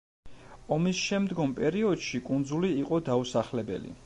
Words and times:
ომისშემდგომ 0.77 1.53
პერიოდში 1.61 2.25
კუნძული 2.31 2.75
იყო 2.85 3.05
დაუსახლებელი. 3.13 3.97